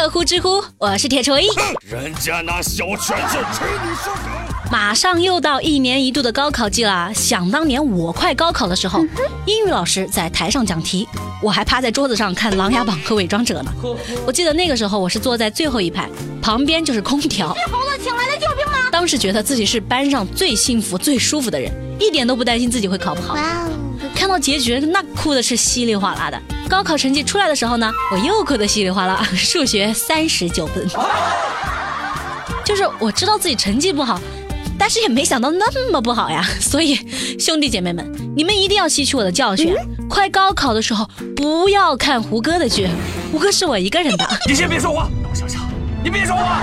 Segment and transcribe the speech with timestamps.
[0.00, 1.44] 热乎知乎，我是铁锤。
[1.82, 4.20] 人家拿小拳子捶你胸口。
[4.70, 7.12] 马上又到一年一度的高考季了。
[7.12, 9.04] 想当年我快高考的时候，
[9.44, 11.08] 英语老师在台上讲题，
[11.42, 13.72] 我还趴在桌子上看《琅琊榜》和《伪装者》呢。
[14.24, 16.08] 我记得那个时候我是坐在最后一排，
[16.40, 17.52] 旁边就是空调。
[17.52, 18.88] 别吼了，请来的救兵吗？
[18.92, 23.34] 当时觉得自己是班上最幸福、最舒服的人，一点都不担心自己会考不好。
[23.34, 23.68] 哇哦！
[24.18, 26.42] 看到结局，那哭的是稀里哗啦的。
[26.68, 30.84] 高考成绩出来的时候呢，我又哭得稀里哗啦， 数学三十九分。
[32.64, 34.20] 就是我知道自己成绩不好。
[34.76, 36.96] 但是也没想到那么不好呀， 所以
[37.38, 38.04] 兄弟姐妹们，
[38.36, 39.72] 你们一定要吸取我的教训，
[40.10, 42.88] 快高考的时候不要看胡歌的剧，
[43.30, 44.28] 胡歌是我一个人的。
[44.48, 45.62] 你先别说话，让我想想。
[46.02, 46.60] 你别说话。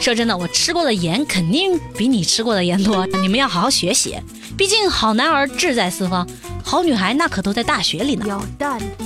[0.00, 4.16] 说真的，我吃过的盐肯定比你吃过的盐多，你们要好好学习，
[4.58, 6.26] 毕竟好男儿志在四方。
[6.64, 8.42] 好女孩那可都在大学里呢。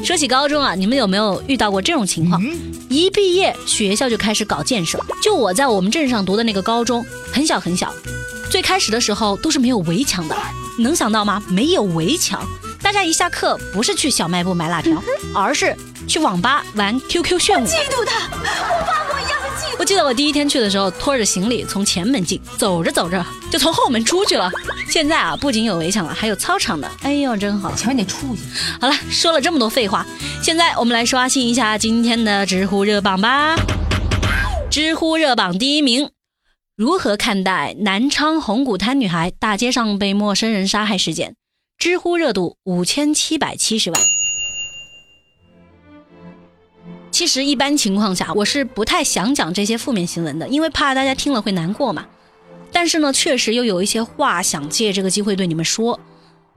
[0.02, 2.42] 说起高中啊，你们有没有遇到过这种情况？
[2.88, 4.98] 一毕业学校就开始搞建设。
[5.22, 7.94] 就我在我们镇上读的那个高中，很小很小，
[8.50, 10.34] 最开始的时候都是没有围墙的。
[10.78, 11.40] 能想到吗？
[11.48, 12.42] 没有围墙，
[12.80, 15.00] 大家一下课不是去小卖部买辣条，
[15.34, 15.76] 而是
[16.08, 17.66] 去网吧玩 QQ 炫舞。
[17.66, 19.76] 嫉妒他，我爸我一样的嫉妒。
[19.78, 24.50] 我记得我第一天去的时候，拖着行李从前门进，走着走着就从后门出去了。
[24.92, 26.86] 现在啊，不仅有围墙了，还有操场的。
[27.00, 27.74] 哎呦，真好！
[27.74, 28.42] 瞧你出息！
[28.78, 30.06] 好了，说了这么多废话，
[30.42, 33.56] 现在我们来刷新一下今天的知乎热榜吧。
[34.70, 36.10] 知乎热榜第一名：
[36.76, 41.36] 如何看待南昌红谷滩女孩大街上被陌生人杀害事件？
[41.78, 43.98] 知乎热度五千七百七十万。
[47.10, 52.06] 其实一般情况下，我是不太想讲这些负面新闻的，因为怕大家听了会难过嘛。
[52.82, 56.00] 但是呢，确实又有一些话想借这个机会对你们说。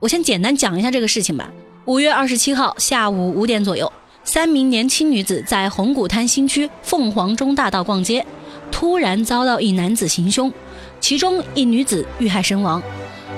[0.00, 1.48] 我先简单讲一下这个事情吧。
[1.84, 3.92] 五月二十七号下午五点左右，
[4.24, 8.26] 三名年轻女子在红谷滩新区凤凰中大道逛街，
[8.72, 10.52] 突然遭到一男子行凶，
[10.98, 12.82] 其中一女子遇害身亡。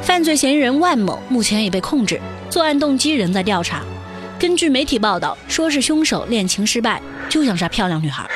[0.01, 3.85] 犯罪嫌疑人万某目前已被控制，作案动机仍在调查。
[4.39, 8.27] 根据媒体报道，说是凶手恋情失败，就想杀漂亮女孩。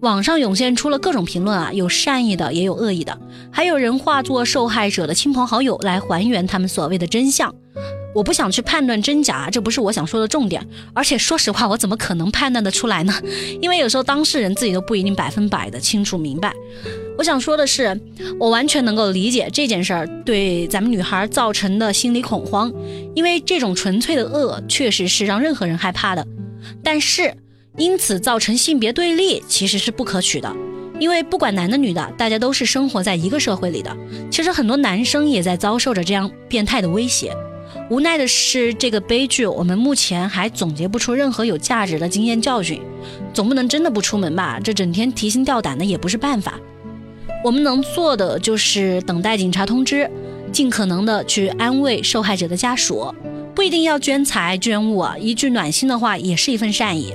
[0.00, 3.18] 网上涌现出了各种评论啊，有善意的，也有恶意的，
[3.52, 7.54] 还有人化作受害者的亲朋好友来还原他们所谓的真相。
[8.14, 10.66] 我不想去判断真假，这不是我想说的重点。
[10.94, 13.12] 而且说实话，我怎么可能判断得出来呢？
[13.60, 16.50] 因为有时候当事人自己都不一定百分百的清楚明白。
[17.18, 18.00] 我想说的是，
[18.38, 22.72] 我完全能够理解这件事儿对咱们女孩造成的心理恐慌，
[23.14, 26.26] 因为这种纯粹的恶确实是让任何人害怕的。
[26.82, 27.34] 但是。
[27.76, 30.54] 因此造成性别对立其实是不可取的，
[30.98, 33.96] 因为不管男的女的，大家都是生活在一个社会里的。
[34.30, 37.34] 其实很多男生也在遭受着这样变态的威胁。
[37.88, 42.80] 无奈的是，这个悲剧我们目前还总结不出任何有价值的经验教训。
[43.32, 44.60] 总不能真的不出门吧？
[44.62, 46.58] 这整天提心吊胆的也不是办法。
[47.42, 50.10] 我们能做的就是等待警察通知，
[50.52, 53.14] 尽可能的去安慰受害者的家属。
[53.54, 57.14] 不一定要捐财捐物啊，一句暖心的话也是一份善意。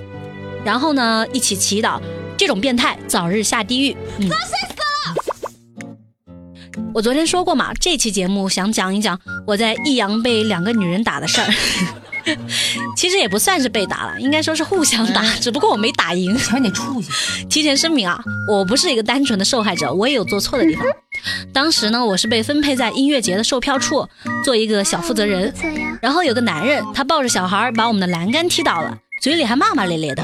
[0.65, 2.01] 然后呢，一起祈祷
[2.35, 3.95] 这种变态早日下地狱。
[4.17, 4.29] 嗯，
[6.91, 11.47] 我昨天说过嘛，这期节目想讲一讲我在益阳被两个女人打的事儿。
[12.97, 16.35] 其实也不算是被打了，应该说是互相打，只不过我没打赢。
[16.35, 17.45] 瞧你出息！
[17.47, 20.83] 提前声明啊，我不是一个单纯的受害者，我也有做错的地方。
[21.53, 24.09] 当时呢，我是被分配在音乐节的售票处
[24.43, 25.53] 做一个小负责人，
[26.01, 28.97] 然后有个男人他抱着小孩把我们的栏杆踢倒了。
[29.21, 30.23] 嘴里还骂骂咧咧的，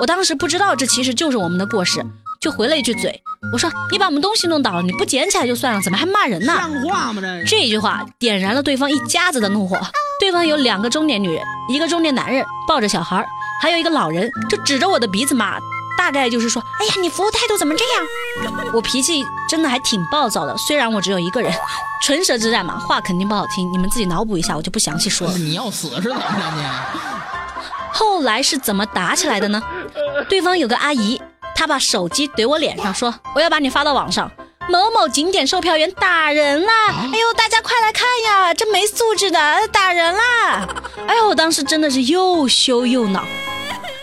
[0.00, 2.04] 我当时不知道这其实就是我们的过失，
[2.40, 3.22] 就回了一句嘴，
[3.52, 6.54] 我说你把我们东西弄倒了，你不捡起来就算了，怎么还骂人呢？
[6.56, 7.20] 像话吗？
[7.20, 9.78] 这这句话点燃了对方一家子的怒火。
[10.18, 13.22] 对方有两个中年女人，一个中年男人抱着小孩，
[13.62, 15.58] 还有一个老人，就指着我的鼻子骂，
[15.98, 17.84] 大概就是说，哎呀，你服务态度怎么这
[18.48, 18.54] 样？
[18.72, 21.52] 我脾气真的还挺暴躁的，虽然我只有一个人，
[22.02, 25.36] 唇舌之战嘛，话肯定不好听，你们自己脑补一下，我就不详细说了。
[25.36, 26.62] 你要死是怎么的你？
[27.92, 29.62] 后来是怎么打起来的呢？
[30.28, 31.20] 对方有个阿姨，
[31.54, 34.30] 她把手机怼我脸上，说我要把你发到网上。
[34.68, 36.72] 某某景点售票员打人啦！
[36.88, 39.38] 哎呦，大家快来看呀，这没素质的
[39.72, 40.68] 打人啦！
[41.08, 43.24] 哎呦，我当时真的是又羞又恼，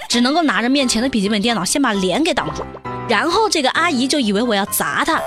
[0.09, 2.63] 只能够拿着面前的笔记本电脑先把脸给挡住。
[3.07, 5.21] 然后这个阿姨就以为我要砸她，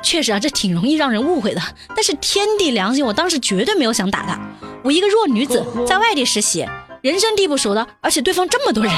[0.00, 1.60] 确实啊，这挺容易让人误会的。
[1.88, 4.38] 但是天地良心，我当时绝对没有想打她。
[4.84, 6.64] 我一个弱女子在外地实习。
[7.04, 8.90] 人生地不熟的，而且对方这么多人，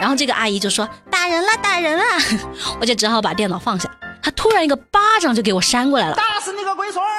[0.00, 2.02] 然后这个阿姨就说打人了，打人了，
[2.80, 3.86] 我就只好把电脑放下。
[4.22, 7.10] 她突然一个巴掌就给我扇过来了，打死你个龟孙儿！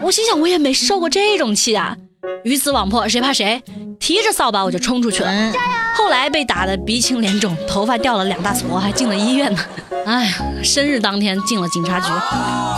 [0.00, 1.96] 我心想我也没受过这种气啊，
[2.44, 3.60] 鱼死网破，谁怕谁？
[3.98, 5.52] 提着扫把我就冲出去了。
[5.96, 9.60] 后来被打得鼻青脸肿，头发掉了两大撮，还进了医院呢。
[10.06, 12.06] 哎呀，生日当天进了警察局，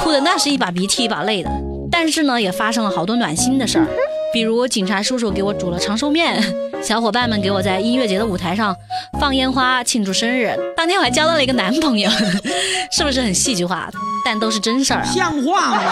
[0.03, 1.51] 哭的那是一把鼻涕一把泪的。
[1.93, 3.87] 但是呢，也发生了好多暖心的事儿，
[4.37, 6.39] 比如警察叔叔给我煮了长寿面，
[6.85, 8.77] 小伙伴们给我在音乐节的舞台上
[9.19, 10.55] 放烟花庆祝生日。
[10.77, 12.11] 当天我还交到了一个男朋友，
[12.93, 13.89] 是不是很戏剧化？
[14.27, 15.83] 但都是真事儿啊，像话吗？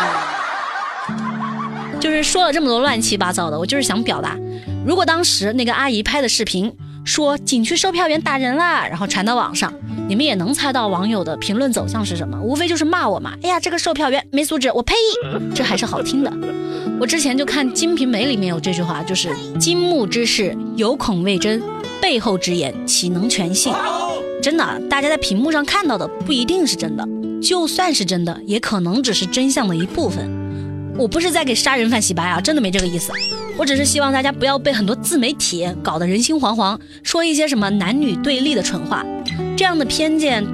[1.98, 4.36] 就是说了这么多乱七八糟的，我就是想表达，
[4.86, 6.70] 如果当时那个阿姨拍的视频
[7.04, 9.72] 说景区售票员打人啦，然后传到网上，
[10.08, 13.34] 你们也能猜到网友的评论走向是什么，无非就是骂我嘛。
[13.42, 14.94] 哎呀，这个售票员没素质，我呸！
[15.54, 16.32] 这还是好听的。
[16.98, 19.28] 我之前就看《金瓶梅》里面有这句话，就是
[19.58, 21.62] 金木之事，有恐未真，
[22.00, 23.72] 背后之言，岂能全信？
[24.42, 27.06] 真的，大家在屏幕上看到的不一定是真的，
[27.42, 30.43] 就算是真的，也可能只是真相的一部分。
[30.96, 33.12] 我不是在给杀人犯洗白啊，真的没这个意思。
[33.56, 39.04] 我只是希望大家不要被很多自媒体搞得人心惶惶，说一些什么男女对立的蠢话，
[39.56, 40.44] 这样的偏见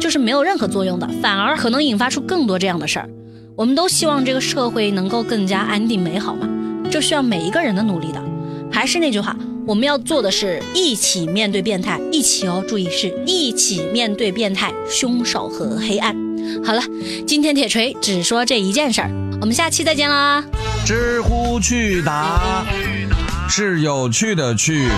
[0.00, 3.08] 就是没有任何作用的，反而可能引发出更多这样的事儿。
[3.56, 6.48] 我们都希望这个社会能够更加安定美好嘛，
[6.90, 8.22] 这需要每一个人的努力的。
[8.70, 9.36] 还是那句话，
[9.66, 16.27] 我们要做的是一起面对变态，一起哦，注意是一起面对变态、凶手和黑暗。
[16.64, 16.82] 好了，
[17.26, 19.10] 今天铁锤只说这一件事儿。
[19.40, 20.42] 我们下期再见啦！
[20.84, 22.64] 知乎趣答
[23.48, 24.88] 是有趣的趣。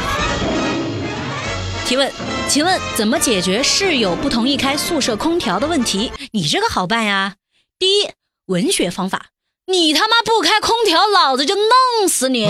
[1.85, 2.11] 提问，
[2.49, 6.11] 请问怎么解决室友不同意开宿舍空调的问题？
[6.33, 7.35] 你这个好办呀！
[7.79, 8.11] 第一，
[8.47, 9.27] 文学方法，
[9.67, 12.47] 你他妈不开空调，老子就弄死你！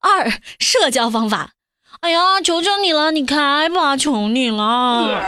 [0.00, 1.52] 二，社交方法，
[2.00, 5.24] 哎呀，求求你了，你开吧，求你了！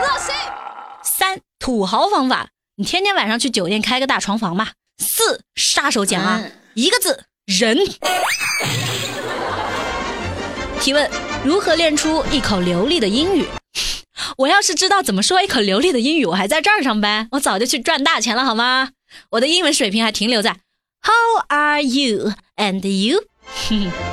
[1.03, 4.71] 三，土豪方法，你天天晚上去酒店开个大床房吧。
[4.97, 6.41] 四杀手锏啊，
[6.73, 7.77] 一个字人。
[10.81, 11.07] 提问：
[11.45, 13.45] 如何练出一口流利的英语？
[14.37, 18.89] 我要是知道怎么说一口流利的英语，我还在这儿上班，我早就去赚大钱了，好吗？
[19.31, 20.57] 我的英文水平还停留在
[21.01, 23.23] How are you and you？
[24.11, 24.12] 拜。